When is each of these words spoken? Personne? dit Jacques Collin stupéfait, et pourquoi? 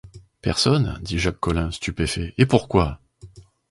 Personne? 0.41 0.97
dit 1.03 1.19
Jacques 1.19 1.39
Collin 1.39 1.69
stupéfait, 1.69 2.33
et 2.39 2.47
pourquoi? 2.47 2.99